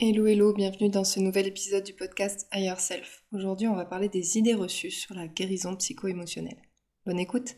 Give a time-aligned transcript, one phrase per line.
[0.00, 3.24] Hello hello, bienvenue dans ce nouvel épisode du podcast Higher Self.
[3.32, 6.62] Aujourd'hui on va parler des idées reçues sur la guérison psycho-émotionnelle.
[7.04, 7.56] Bonne écoute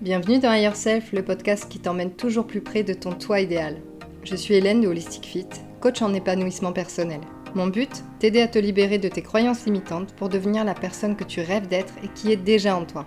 [0.00, 3.80] Bienvenue dans Higher Self, le podcast qui t'emmène toujours plus près de ton toi idéal.
[4.24, 5.46] Je suis Hélène de Holistic Fit,
[5.80, 7.20] coach en épanouissement personnel.
[7.54, 11.24] Mon but T'aider à te libérer de tes croyances limitantes pour devenir la personne que
[11.24, 13.06] tu rêves d'être et qui est déjà en toi.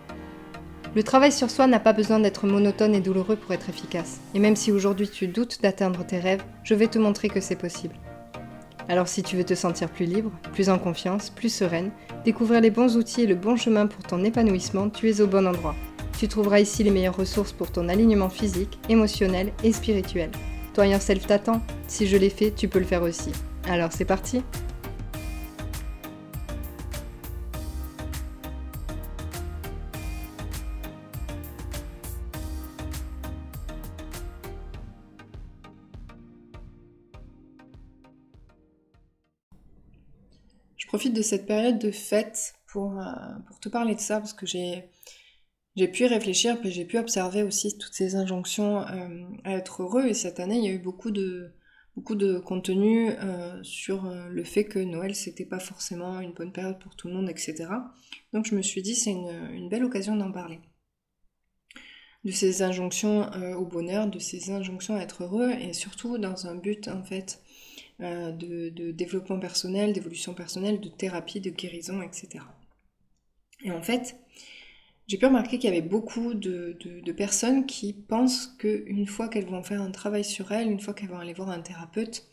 [0.94, 4.20] Le travail sur soi n'a pas besoin d'être monotone et douloureux pour être efficace.
[4.36, 7.56] Et même si aujourd'hui tu doutes d'atteindre tes rêves, je vais te montrer que c'est
[7.56, 7.96] possible.
[8.88, 11.90] Alors si tu veux te sentir plus libre, plus en confiance, plus sereine,
[12.24, 15.48] découvrir les bons outils et le bon chemin pour ton épanouissement, tu es au bon
[15.48, 15.76] endroit.
[16.20, 20.30] Tu trouveras ici les meilleures ressources pour ton alignement physique, émotionnel et spirituel.
[20.76, 21.62] Toi self t'attend.
[21.88, 23.32] Si je l'ai fait, tu peux le faire aussi.
[23.68, 24.44] Alors c'est parti
[40.78, 43.04] Je profite de cette période de fête pour, euh,
[43.62, 44.88] te parler de ça parce que j'ai
[45.92, 50.06] pu réfléchir, puis j'ai pu observer aussi toutes ces injonctions euh, à être heureux.
[50.06, 51.52] Et cette année, il y a eu beaucoup de,
[51.96, 56.52] beaucoup de contenu euh, sur euh, le fait que Noël c'était pas forcément une bonne
[56.52, 57.68] période pour tout le monde, etc.
[58.34, 60.60] Donc je me suis dit c'est une, belle occasion d'en parler.
[62.24, 66.48] De ces injonctions euh, au bonheur, de ces injonctions à être heureux, et surtout dans
[66.48, 67.42] un but en fait
[68.00, 72.44] de, de, développement personnel, d'évolution personnelle, de thérapie, de guérison, etc.
[73.64, 74.18] Et en fait,
[75.08, 79.64] j'ai pu remarquer qu'il y avait beaucoup de, personnes qui pensent qu'une fois qu'elles vont
[79.64, 82.28] faire un travail sur elles, une fois qu'elles vont aller voir un thérapeute,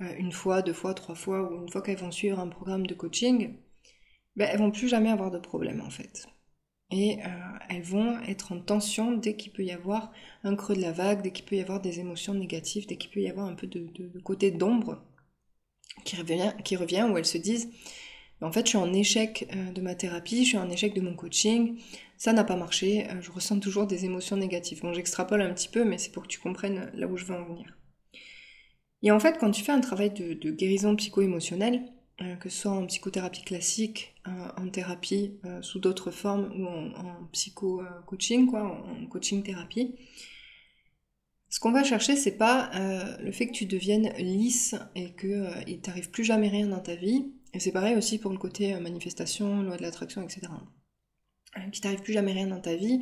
[0.00, 2.86] euh, une fois, deux fois, trois fois, ou une fois qu'elles vont suivre un programme
[2.86, 3.56] de coaching,
[4.36, 6.26] ben, elles vont plus jamais avoir de problème en fait.
[6.90, 7.28] Et euh,
[7.70, 10.12] elles vont être en tension dès qu'il peut y avoir
[10.44, 13.10] un creux de la vague, dès qu'il peut y avoir des émotions négatives, dès qu'il
[13.10, 15.02] peut y avoir un peu de, côté d'ombre
[16.04, 17.70] qui revient, qui revient, où elles se disent
[18.42, 21.00] en fait, je suis en échec euh, de ma thérapie, je suis en échec de
[21.00, 21.78] mon coaching,
[22.16, 24.80] ça n'a pas marché, euh, je ressens toujours des émotions négatives.
[24.82, 27.34] Bon, j'extrapole un petit peu, mais c'est pour que tu comprennes là où je veux
[27.34, 27.76] en venir.
[29.02, 31.82] Et en fait, quand tu fais un travail de, guérison psycho-émotionnelle,
[32.20, 35.32] euh, que ce soit en psychothérapie classique, en thérapie
[35.62, 39.96] sous d'autres formes ou en, psycho-coaching, quoi, en, coaching-thérapie,
[41.48, 42.70] ce qu'on va chercher, c'est pas
[43.20, 46.94] le fait que tu deviennes lisse et qu'il il t'arrive plus jamais rien dans ta
[46.94, 50.40] vie, et c'est pareil aussi pour le côté euh, manifestation, loi de l'attraction, etc.
[51.58, 53.00] Euh, qu'il t'arrive plus jamais rien dans ta vie,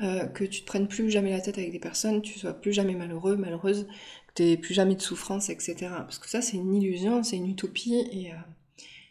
[0.00, 2.72] euh, que tu te prennes plus jamais la tête avec des personnes, tu sois plus
[2.72, 3.86] jamais malheureux, malheureuse,
[4.34, 5.74] que tu plus jamais de souffrance, etc.
[5.98, 8.32] Parce que ça, c'est une illusion, c'est une utopie, et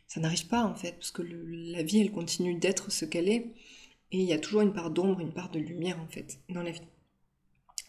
[0.07, 3.53] ça n'arrive pas en fait, parce que la vie, elle continue d'être ce qu'elle est,
[4.11, 6.63] et il y a toujours une part d'ombre, une part de lumière en fait, dans
[6.63, 6.81] la vie.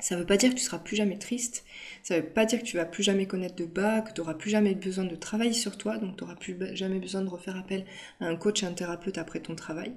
[0.03, 1.65] Ça ne veut pas dire que tu seras plus jamais triste,
[2.03, 4.21] ça ne veut pas dire que tu vas plus jamais connaître de bas, que tu
[4.21, 7.29] n'auras plus jamais besoin de travailler sur toi, donc tu n'auras plus jamais besoin de
[7.29, 7.87] refaire appel
[8.19, 9.95] à un coach, à un thérapeute après ton travail.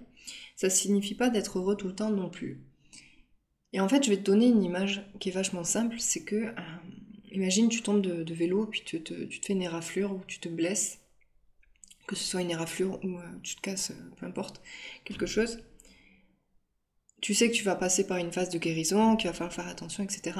[0.56, 2.62] Ça ne signifie pas d'être heureux tout le temps non plus.
[3.74, 6.36] Et en fait, je vais te donner une image qui est vachement simple, c'est que,
[6.36, 6.54] euh,
[7.32, 11.00] imagine tu tombes de, vélo, puis tu te, fais une éraflure ou tu te blesses,
[12.06, 14.62] que ce soit une éraflure ou euh, tu te casses, euh, peu importe,
[15.04, 15.64] quelque chose
[17.26, 19.68] tu sais que tu vas passer par une phase de guérison, qu'il va falloir faire
[19.68, 20.38] attention, etc.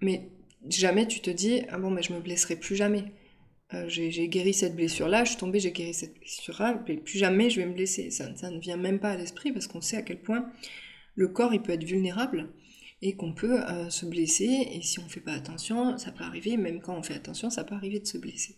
[0.00, 0.30] Mais
[0.68, 3.06] jamais tu te dis, ah bon, mais je me blesserai plus jamais.
[3.74, 7.50] Euh, j'ai guéri cette blessure-là, je suis tombée, j'ai guéri cette blessure-là, mais plus jamais
[7.50, 8.12] je vais me blesser.
[8.12, 10.48] Ça, ne vient même pas à l'esprit parce qu'on sait à quel point
[11.16, 12.50] le corps peut être vulnérable
[13.02, 14.68] et qu'on peut euh, se blesser.
[14.72, 17.50] Et si on ne fait pas attention, ça peut arriver, même quand on fait attention,
[17.50, 18.54] ça peut arriver de se blesser.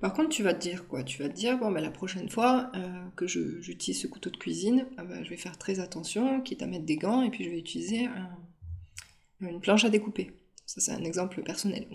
[0.00, 1.02] Par contre, tu vas te dire quoi?
[1.02, 4.36] Tu vas te dire, bon, bah, la prochaine fois euh, que j'utilise ce couteau de
[4.36, 7.44] cuisine, ah bah, je vais faire très attention, quitte à mettre des gants, et puis
[7.44, 8.08] je vais utiliser
[9.40, 10.32] une planche à découper.
[10.64, 11.86] Ça, c'est un exemple personnel.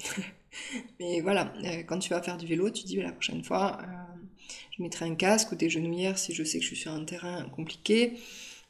[1.00, 3.80] Mais voilà, euh, quand tu vas faire du vélo, tu dis, bah, la prochaine fois,
[3.82, 4.46] euh,
[4.78, 7.04] je mettrai un casque ou des genouillères si je sais que je suis sur un
[7.04, 8.14] terrain compliqué.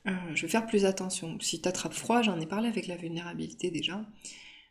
[0.06, 1.38] je vais faire plus attention.
[1.42, 4.04] Si tu attrapes froid, j'en ai parlé avec la vulnérabilité déjà.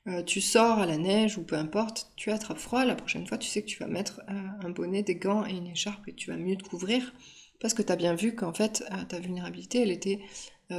[0.08, 3.36] Euh, tu sors à la neige ou peu importe, tu attrapes froid, la prochaine fois
[3.36, 6.14] tu sais que tu vas mettre euh, un bonnet, des gants et une écharpe et
[6.14, 7.12] tu vas mieux te couvrir
[7.60, 10.20] parce que tu as bien vu qu'en fait euh, ta vulnérabilité elle était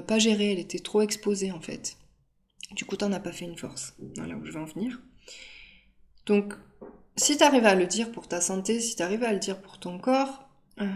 [0.07, 1.97] pas gérée, elle était trop exposée en fait.
[2.71, 5.01] Du coup t'en as pas fait une force, voilà où je vais en venir.
[6.25, 6.53] Donc
[7.17, 9.61] si tu arrives à le dire pour ta santé, si tu arrives à le dire
[9.61, 10.49] pour ton corps,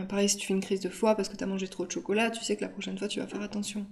[0.08, 1.92] pareil si tu fais une crise de foie parce que tu as mangé trop de
[1.92, 3.86] chocolat, tu sais que la prochaine fois tu vas faire attention.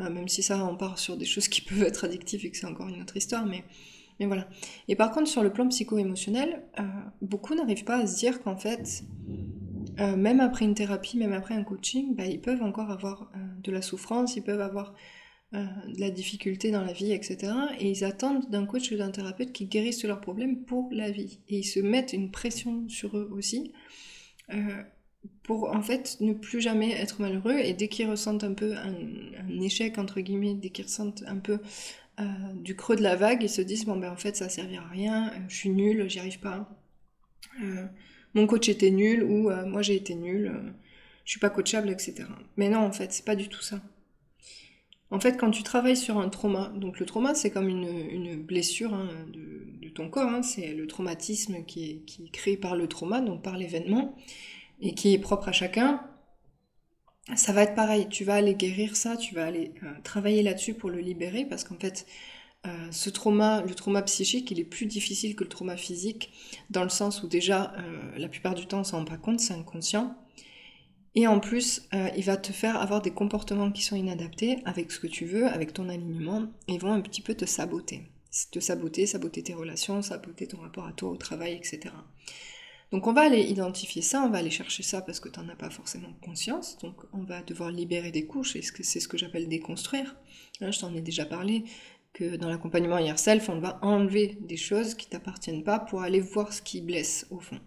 [0.00, 2.56] Euh, même si ça, on part sur des choses qui peuvent être addictives et que
[2.56, 3.64] c'est encore une autre histoire, mais,
[4.18, 4.48] mais voilà.
[4.88, 6.82] Et par contre, sur le plan psycho-émotionnel, euh,
[7.22, 9.04] beaucoup n'arrivent pas à se dire qu'en fait,
[9.98, 13.30] euh, même après une thérapie, même après un coaching, bah, ils peuvent encore avoir
[13.62, 14.94] de la souffrance, ils peuvent avoir
[15.52, 17.52] de la difficulté dans la vie, etc.
[17.80, 21.10] Et ils attendent d'un coach ou d'un thérapeute qui guérisse tous leurs problèmes pour la
[21.10, 21.40] vie.
[21.48, 23.72] Et ils se mettent une pression sur eux aussi
[25.42, 29.60] pour en fait ne plus jamais être malheureux et dès qu'ils ressentent un peu un,
[29.60, 31.58] échec entre guillemets, dès qu'ils ressentent un peu
[32.20, 32.24] euh,
[32.54, 34.88] du creux de la vague, ils se disent bon ben en fait ça servira à
[34.88, 36.68] rien, euh, je suis nul, j'y arrive pas,
[37.62, 37.86] euh,
[38.34, 40.52] mon coach était nul ou moi j'ai été nul,
[41.24, 42.24] je suis pas coachable, etc.
[42.56, 43.80] Mais non en fait c'est pas du tout ça.
[45.12, 48.94] En fait, quand tu travailles sur un trauma, donc le trauma c'est comme une, blessure
[48.94, 52.86] hein, de, ton corps, hein, c'est le traumatisme qui est, qui est créé par le
[52.86, 54.16] trauma, donc par l'événement
[54.80, 56.00] et qui est propre à chacun,
[57.36, 58.08] ça va être pareil.
[58.08, 61.64] Tu vas aller guérir ça, tu vas aller euh, travailler là-dessus pour le libérer parce
[61.64, 62.06] qu'en fait,
[62.66, 66.32] euh, ce trauma, le trauma psychique, il est plus difficile que le trauma physique
[66.70, 69.40] dans le sens où déjà, euh, la plupart du temps, on s'en rend pas compte,
[69.40, 70.16] c'est inconscient.
[71.16, 75.00] Et en plus, il va te faire avoir des comportements qui sont inadaptés avec ce
[75.00, 78.12] que tu veux, avec ton alignement, et vont un petit peu te saboter.
[78.52, 81.92] Te saboter, saboter tes relations, saboter ton rapport à toi au travail, etc.
[82.92, 85.48] Donc on va aller identifier ça, on va aller chercher ça parce que tu n'en
[85.48, 86.76] as pas forcément conscience.
[86.78, 90.16] Donc on va devoir libérer des couches, et c'est ce que j'appelle déconstruire.
[90.60, 91.64] Là, je t'en ai déjà parlé,
[92.12, 96.52] que dans l'accompagnement self, on va enlever des choses qui t'appartiennent pas pour aller voir
[96.52, 97.60] ce qui blesse au fond.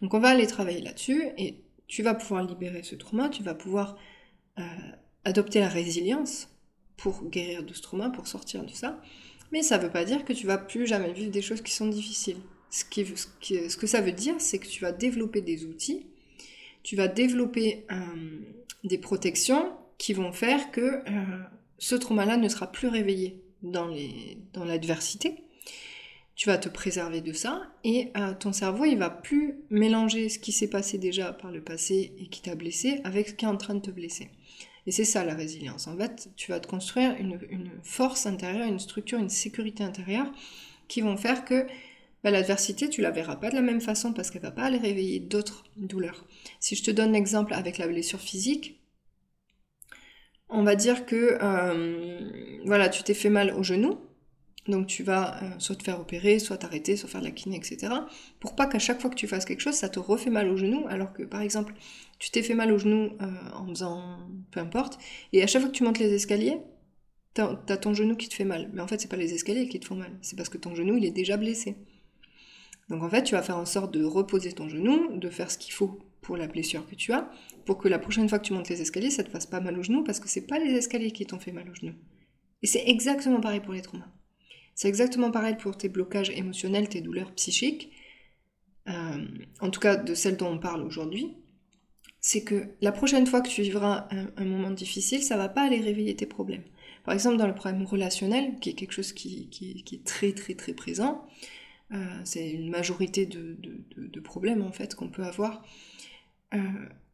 [0.00, 3.54] Donc on va aller travailler là-dessus et tu vas pouvoir libérer ce trauma, tu vas
[3.54, 3.96] pouvoir
[4.58, 4.62] euh,
[5.24, 6.48] adopter la résilience
[6.96, 9.00] pour guérir de ce trauma, pour sortir de ça.
[9.50, 11.72] Mais ça ne veut pas dire que tu vas plus jamais vivre des choses qui
[11.72, 12.40] sont difficiles.
[12.72, 16.06] Ce, que ça veut dire, c'est que tu vas développer des outils,
[16.82, 18.40] tu vas développer euh,
[18.82, 21.42] des protections qui vont faire que euh,
[21.76, 23.88] ce trauma-là ne sera plus réveillé dans
[24.64, 25.44] l'adversité.
[26.34, 30.38] tu vas te préserver de ça et euh, ton cerveau il va plus mélanger ce
[30.38, 33.48] qui s'est passé déjà par le passé et qui t'a blessé avec ce qui est
[33.48, 34.30] en train de te blesser.
[34.86, 35.86] Et c'est ça la résilience.
[35.88, 40.32] En fait, tu vas te construire une, une, force intérieure, une structure, une sécurité intérieure
[40.88, 41.66] qui vont faire que
[42.24, 44.78] bah, l'adversité, tu la verras pas de la même façon parce qu'elle va pas aller
[44.78, 46.26] réveiller d'autres douleurs.
[46.60, 48.80] Si je te donne l'exemple avec la blessure physique,
[50.48, 53.98] on va dire que euh, voilà, tu t'es fait mal au genou,
[54.68, 57.56] donc tu vas euh, soit te faire opérer, soit t'arrêter, soit faire de la kiné,
[57.56, 58.06] etc.
[58.38, 60.56] Pour pas qu'à chaque fois que tu fasses quelque chose, ça te refait mal au
[60.56, 61.74] genou, alors que par exemple,
[62.18, 64.18] tu t'es fait mal au genou euh, en faisant
[64.50, 64.98] peu importe,
[65.32, 66.58] et à chaque fois que tu montes les escaliers,
[67.34, 68.70] t'as as ton genou qui te fait mal.
[68.74, 70.74] Mais en fait, c'est pas les escaliers qui te font mal, c'est parce que ton
[70.74, 71.76] genou il est déjà blessé.
[72.92, 75.56] Donc en fait, tu vas faire en sorte de reposer ton genou, de faire ce
[75.56, 77.26] qu'il faut pour la blessure que tu as,
[77.64, 79.78] pour que la prochaine fois que tu montes les escaliers, ça te fasse pas mal
[79.78, 81.94] au genou, parce que c'est pas les escaliers qui t'ont fait mal au genou.
[82.60, 84.12] Et c'est exactement pareil pour les traumas.
[84.74, 87.92] C'est exactement pareil pour tes blocages émotionnels, tes douleurs psychiques,
[88.90, 89.26] euh,
[89.62, 91.34] en tout cas de celles dont on parle aujourd'hui.
[92.20, 94.06] C'est que la prochaine fois que tu vivras
[94.36, 96.64] un, moment difficile, ça va pas aller réveiller tes problèmes.
[97.04, 99.48] Par exemple, dans le problème relationnel, qui est quelque chose qui
[99.90, 101.26] est très très très présent,
[101.92, 105.64] euh, c'est une majorité de, problèmes en fait qu'on peut avoir.
[106.54, 106.58] Euh,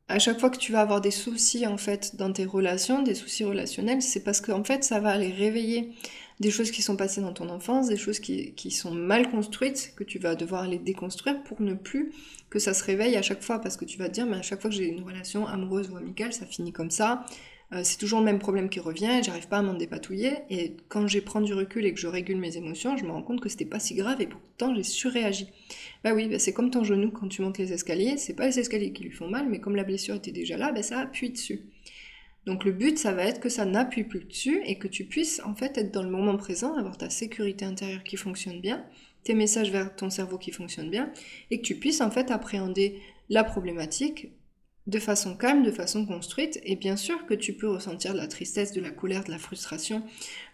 [0.08, 3.14] à chaque fois que tu vas avoir des soucis en fait dans tes relations, des
[3.14, 5.92] soucis relationnels, c'est parce qu'en fait ça va aller réveiller
[6.40, 9.92] des choses qui sont passées dans ton enfance, des choses qui, qui, sont mal construites,
[9.96, 12.12] que tu vas devoir aller déconstruire pour ne plus
[12.48, 14.42] que ça se réveille à chaque fois, parce que tu vas te dire, mais à
[14.42, 17.24] chaque fois que j'ai une relation amoureuse ou amicale, ça finit comme ça,
[17.72, 21.06] euh, c'est toujours le même problème qui revient, j'arrive pas à m'en dépatouiller, et quand
[21.06, 23.48] j'ai prends du recul et que je régule mes émotions, je me rends compte que
[23.48, 25.48] c'était pas si grave et pourtant j'ai surréagi.
[26.02, 28.58] Bah oui, bah c'est comme ton genou quand tu montes les escaliers, c'est pas les
[28.58, 31.30] escaliers qui lui font mal, mais comme la blessure était déjà là, bah ça appuie
[31.30, 31.66] dessus.
[32.46, 35.42] Donc le but, ça va être que ça n'appuie plus dessus et que tu puisses
[35.44, 38.86] en fait être dans le moment présent, avoir ta sécurité intérieure qui fonctionne bien,
[39.24, 41.12] tes messages vers ton cerveau qui fonctionnent bien,
[41.50, 44.28] et que tu puisses en fait appréhender la problématique
[44.88, 48.26] de façon calme, de façon construite, et bien sûr que tu peux ressentir de la
[48.26, 50.02] tristesse, de la colère, de la frustration,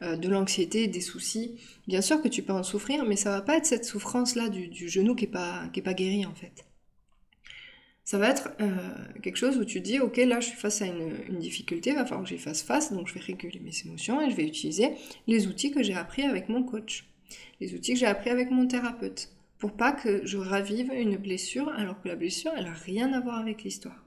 [0.02, 1.54] euh, de l'anxiété, des soucis.
[1.86, 4.88] Bien sûr que tu peux en souffrir, mais ça va pas être cette souffrance-là du,
[4.88, 6.64] genou qui est pas, qui guérie en fait.
[8.02, 8.74] Ça va être euh,
[9.22, 11.96] quelque chose où tu dis, ok, là je suis face à une, une difficulté, il
[11.96, 14.44] va falloir que j'y fasse face, donc je vais réguler mes émotions et je vais
[14.44, 14.90] utiliser
[15.28, 17.06] les outils que j'ai appris avec mon coach,
[17.60, 21.68] les outils que j'ai appris avec mon thérapeute, pour pas que je ravive une blessure
[21.68, 24.03] alors que la blessure, elle a rien à voir avec l'histoire.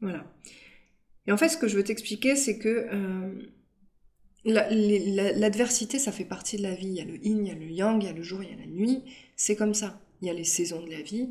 [0.00, 0.24] Voilà.
[1.26, 3.42] Et en fait, ce que je veux t'expliquer, c'est que euh,
[4.44, 6.88] l'adversité, ça fait partie de la vie.
[6.88, 8.42] Il y a le yin, il y a le yang, il y a le jour,
[8.42, 9.02] il y a la nuit.
[9.36, 10.00] C'est comme ça.
[10.22, 11.30] Il y a les saisons de la vie,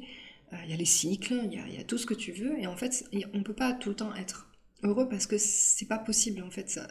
[0.54, 2.58] euh, il y a les cycles, il y a, tout ce que tu veux.
[2.60, 4.50] Et en fait, on peut pas tout le temps être
[4.84, 6.70] heureux parce que c'est pas possible, en fait.
[6.70, 6.88] Ça,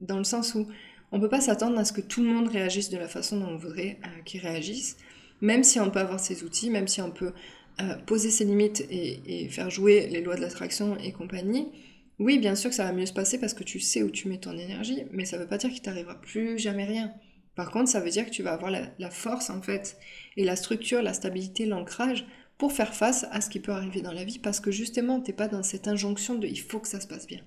[0.00, 0.68] dans le sens où
[1.10, 3.48] on peut pas s'attendre à ce que tout le monde réagisse de la façon dont
[3.48, 4.96] on voudrait euh, qu'il réagisse.
[5.40, 7.32] Même si on peut avoir ses outils, même si on peut
[8.06, 11.68] poser ses limites et, faire jouer les lois de l'attraction et compagnie,
[12.18, 14.28] oui, bien sûr que ça va mieux se passer parce que tu sais où tu
[14.28, 17.12] mets ton énergie, mais ça veut pas dire qu'il t'arrivera plus jamais rien.
[17.54, 19.96] Par contre, ça veut dire que tu vas avoir la, force en fait,
[20.36, 24.12] et la structure, la stabilité, l'ancrage pour faire face à ce qui peut arriver dans
[24.12, 27.00] la vie parce que justement, t'es pas dans cette injonction de il faut que ça
[27.00, 27.40] se passe bien.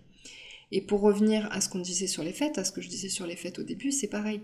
[0.71, 3.09] Et pour revenir à ce qu'on disait sur les fêtes, à ce que je disais
[3.09, 4.41] sur les fêtes au début, c'est pareil.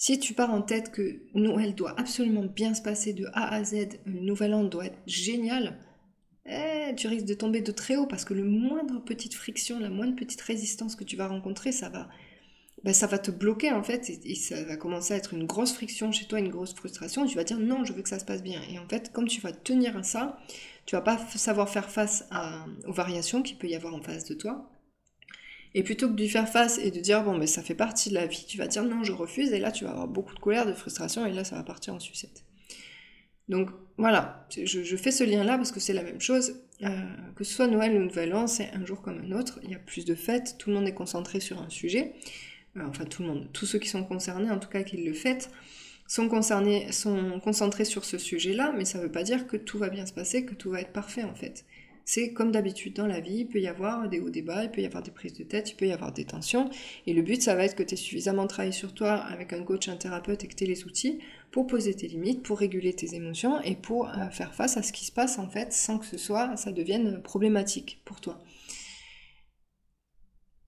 [0.00, 3.62] Si tu pars en tête que Noël doit absolument bien se passer de A à
[3.62, 5.78] Z, le nouvel an doit être génial,
[6.46, 9.90] eh, tu risques de tomber de très haut parce que le moindre petite friction, la
[9.90, 12.08] moindre petite résistance que tu vas rencontrer, ça va,
[12.82, 15.74] ben, ça va te bloquer en fait et, ça va commencer à être une grosse
[15.74, 17.26] friction chez toi, une grosse frustration.
[17.26, 18.62] Tu vas dire non, je veux que ça se passe bien.
[18.70, 20.38] Et en fait, comme tu vas tenir à ça,
[20.86, 22.26] tu vas pas savoir faire face
[22.86, 24.69] aux variations qu'il peut y avoir en face de toi.
[25.74, 28.10] Et plutôt que de lui faire face et de dire bon mais ça fait partie
[28.10, 30.34] de la vie, tu vas dire non je refuse et là tu vas avoir beaucoup
[30.34, 32.44] de colère, de frustration et là ça va partir en sucette.
[33.48, 36.54] Donc voilà, je, fais ce lien là parce que c'est la même chose.
[36.82, 36.88] Euh,
[37.34, 39.60] que ce soit Noël ou Nouvel An, c'est un jour comme un autre.
[39.64, 42.14] Il y a plus de fêtes, tout le monde est concentré sur un sujet.
[42.76, 45.12] Euh, enfin tout le monde, tous ceux qui sont concernés en tout cas qui le
[45.12, 45.50] fêtent
[46.06, 49.78] sont concernés, sont concentrés sur ce sujet-là, mais ça ne veut pas dire que tout
[49.78, 51.64] va bien se passer, que tout va être parfait en fait.
[52.04, 54.80] C'est comme d'habitude dans la vie, il peut y avoir des hauts débats, il peut
[54.80, 56.70] y avoir des prises de tête, il peut y avoir des tensions.
[57.06, 59.62] Et le but, ça va être que tu aies suffisamment travaillé sur toi avec un
[59.62, 62.92] coach, un thérapeute et que tu aies les outils pour poser tes limites, pour réguler
[62.94, 65.98] tes émotions et pour euh, faire face à ce qui se passe en fait sans
[65.98, 68.42] que ce soit, ça devienne problématique pour toi.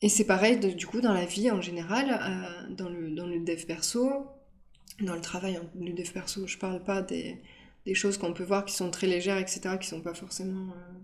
[0.01, 3.39] Et c'est pareil du coup dans la vie en général, euh, dans, le, dans le
[3.41, 4.27] dev perso,
[5.01, 7.41] dans le travail, le dev perso, je parle pas des,
[7.95, 10.99] choses qu'on peut voir qui sont très légères, etc., qui sont pas forcément euh,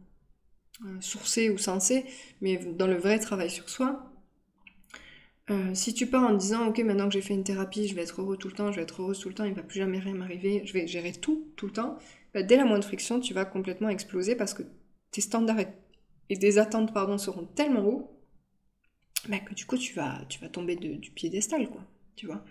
[1.00, 2.04] sourcé ou sensé,
[2.40, 4.12] mais dans le vrai travail sur soi,
[5.50, 8.02] euh, si tu pars en disant ok maintenant que j'ai fait une thérapie, je vais
[8.02, 9.78] être heureux tout le temps, je vais être heureuse tout le temps, il va plus
[9.78, 11.98] jamais rien m'arriver, je vais gérer tout tout le temps,
[12.34, 14.62] bah, dès la moindre friction, tu vas complètement exploser parce que
[15.10, 15.60] tes standards
[16.28, 18.10] et, tes attentes pardon seront tellement hauts
[19.28, 21.82] bah, que du coup tu vas tu vas tomber du piédestal quoi,
[22.14, 22.44] tu vois.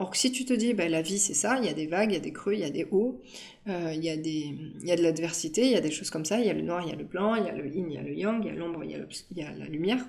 [0.00, 2.10] Or si tu te dis, bah, la vie c'est ça, il y a des vagues,
[2.10, 3.20] il y a des creux, il y a des hauts,
[3.68, 6.40] euh, il, y a y a de l'adversité, il y a des choses comme ça,
[6.40, 7.86] il y a le noir, il y a le blanc, il y a le yin,
[7.90, 10.02] il y a le yang, il y a l'ombre, il, y a la lumière.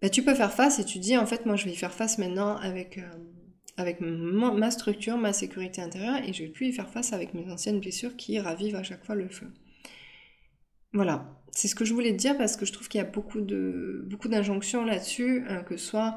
[0.00, 1.92] Bah, tu peux faire face et tu dis, en fait, moi je vais y faire
[1.92, 3.02] face maintenant avec, euh,
[3.76, 7.50] avec ma, structure, ma sécurité intérieure, et je vais plus y faire face avec mes
[7.50, 9.48] anciennes blessures qui ravivent à chaque fois le feu.
[10.92, 13.06] Voilà, c'est ce que je voulais te dire parce que je trouve qu'il y a
[13.06, 16.16] beaucoup beaucoup d'injonctions là-dessus, euh, que ce soit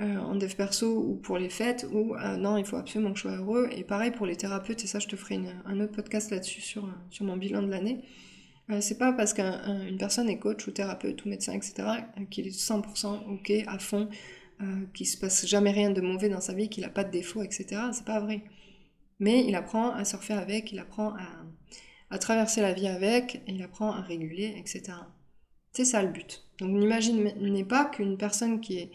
[0.00, 3.18] euh, en dev perso ou pour les fêtes, ou euh, non, il faut absolument que
[3.18, 3.68] je sois heureux.
[3.72, 6.86] Et pareil pour les thérapeutes, et ça, je te ferai un autre podcast là-dessus sur,
[6.86, 8.00] euh, sur mon bilan de l'année.
[8.80, 11.74] c'est pas parce qu'une personne est coach ou thérapeute ou médecin, etc.,
[12.30, 14.08] qu'il est 100% ok, à fond,
[14.94, 17.42] qu'il se passe jamais rien de mauvais dans sa vie, qu'il a pas de défauts,
[17.42, 17.66] etc.
[17.92, 18.42] C'est pas vrai.
[19.18, 21.26] Mais il apprend à surfer avec, il apprend à,
[22.10, 24.92] à traverser la vie avec, il apprend à réguler, etc.
[25.72, 26.44] C'est ça le but.
[26.58, 28.90] Donc n'imaginez pas qu'une personne qui est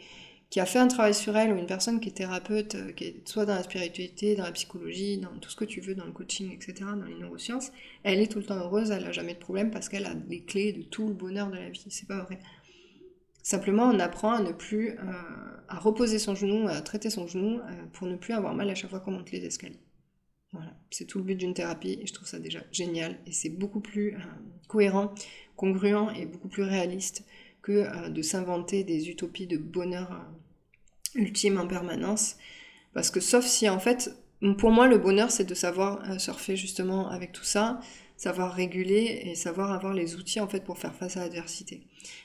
[0.50, 3.06] qui a fait un travail sur elle, ou une personne qui est thérapeute, euh, qui
[3.06, 6.06] est soit dans la spiritualité, dans la psychologie, dans tout ce que tu veux, dans
[6.06, 7.72] le coaching, etc., dans les neurosciences,
[8.04, 10.44] elle est tout le temps heureuse, elle n'a jamais de problème parce qu'elle a les
[10.44, 11.86] clés de tout le bonheur de la vie.
[11.90, 12.40] C'est pas vrai.
[13.42, 15.04] Simplement, on apprend à ne plus, euh,
[15.68, 18.76] à reposer son genou, à traiter son genou euh, pour ne plus avoir mal à
[18.76, 19.80] chaque fois qu'on monte les escaliers.
[20.52, 23.50] Voilà, c'est tout le but d'une thérapie et je trouve ça déjà génial et c'est
[23.50, 24.16] beaucoup plus
[24.70, 25.14] cohérent,
[25.58, 27.26] congruent et beaucoup plus réaliste
[27.66, 30.24] que de s'inventer des utopies de bonheur
[31.16, 32.38] ultime en permanence.
[32.94, 34.16] Parce que sauf si en fait,
[34.58, 37.80] pour moi le bonheur c'est de savoir euh, surfer justement avec tout ça,
[38.18, 41.82] savoir réguler et savoir avoir les outils en fait pour faire face à l'adversité.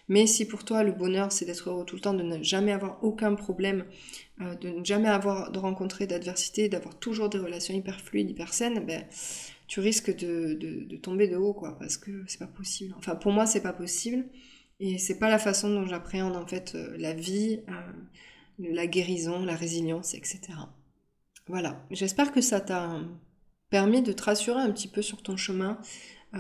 [0.09, 2.73] Mais si pour toi le bonheur c'est d'être heureux tout le temps, de ne jamais
[2.73, 3.87] avoir aucun problème,
[4.43, 8.53] euh, de ne jamais avoir de rencontrer d'adversité, d'avoir toujours des relations hyper fluides, hyper
[8.53, 9.05] saines, ben,
[9.67, 12.95] tu risques de, de, tomber de haut quoi, parce que c'est pas possible.
[12.99, 14.25] Enfin pour moi c'est pas possible
[14.81, 17.61] et c'est pas la façon dont j'appréhende en fait euh, la vie
[18.59, 20.41] la guérison, la résilience, etc.
[21.47, 23.01] Voilà, j'espère que ça t'a
[23.71, 25.79] permis de te rassurer un petit peu sur ton chemin,
[26.35, 26.39] euh,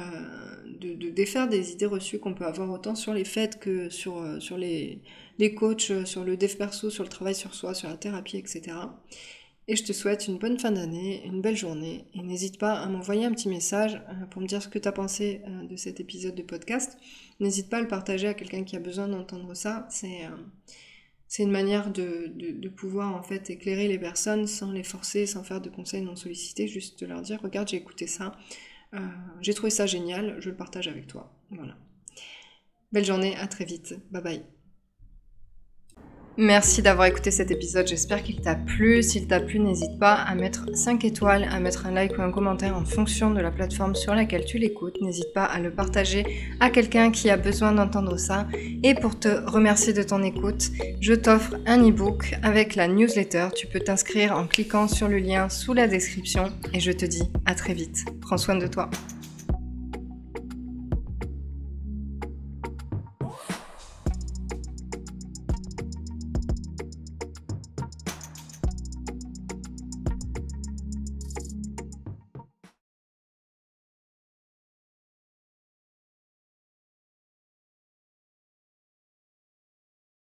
[0.78, 4.38] de, défaire des idées reçues qu'on peut avoir autant sur les fêtes que sur, euh,
[4.56, 5.02] les,
[5.38, 8.36] les coachs, euh, sur le dev perso, sur le travail sur soi, sur la thérapie,
[8.36, 8.76] etc.
[9.70, 12.04] Et je te souhaite une bonne fin d'année, une belle journée.
[12.14, 14.92] Et n'hésite pas à m'envoyer un petit message pour me dire ce que tu as
[14.92, 16.98] pensé de cet épisode de podcast.
[17.38, 19.86] N'hésite pas à le partager à quelqu'un qui a besoin d'entendre ça.
[19.88, 20.22] C'est
[21.30, 25.60] c'est une manière de, pouvoir en fait éclairer les personnes sans les forcer, sans faire
[25.60, 28.32] de conseils non sollicités, juste de leur dire regarde j'ai écouté ça,
[28.94, 28.98] euh,
[29.40, 31.32] j'ai trouvé ça génial, je le partage avec toi.
[31.50, 31.76] Voilà.
[32.90, 34.42] Belle journée, à très vite, bye bye.
[36.36, 39.02] Merci d'avoir écouté cet épisode, j'espère qu'il t'a plu.
[39.02, 42.30] S'il t'a plu, n'hésite pas à mettre 5 étoiles, à mettre un like ou un
[42.30, 45.00] commentaire en fonction de la plateforme sur laquelle tu l'écoutes.
[45.02, 46.24] N'hésite pas à le partager
[46.60, 48.46] à quelqu'un qui a besoin d'entendre ça.
[48.82, 50.70] Et pour te remercier de ton écoute,
[51.00, 53.48] je t'offre un e-book avec la newsletter.
[53.54, 57.28] Tu peux t'inscrire en cliquant sur le lien sous la description et je te dis
[57.44, 58.04] à très vite.
[58.20, 58.88] Prends soin de toi.